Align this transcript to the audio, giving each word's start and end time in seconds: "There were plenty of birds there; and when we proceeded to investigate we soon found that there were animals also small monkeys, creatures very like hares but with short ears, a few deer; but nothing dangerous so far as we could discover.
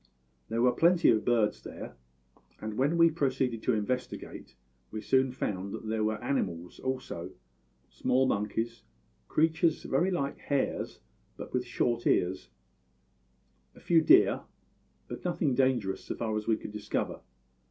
"There 0.49 0.63
were 0.63 0.71
plenty 0.71 1.11
of 1.11 1.23
birds 1.25 1.61
there; 1.61 1.93
and 2.59 2.73
when 2.73 2.97
we 2.97 3.11
proceeded 3.11 3.61
to 3.61 3.73
investigate 3.75 4.55
we 4.89 4.99
soon 4.99 5.31
found 5.31 5.75
that 5.75 5.87
there 5.87 6.03
were 6.03 6.17
animals 6.23 6.79
also 6.79 7.33
small 7.87 8.25
monkeys, 8.25 8.81
creatures 9.27 9.83
very 9.83 10.09
like 10.09 10.39
hares 10.39 11.01
but 11.37 11.53
with 11.53 11.67
short 11.67 12.07
ears, 12.07 12.49
a 13.75 13.79
few 13.79 14.01
deer; 14.01 14.41
but 15.07 15.23
nothing 15.23 15.53
dangerous 15.53 16.03
so 16.05 16.15
far 16.15 16.35
as 16.35 16.47
we 16.47 16.57
could 16.57 16.71
discover. 16.71 17.21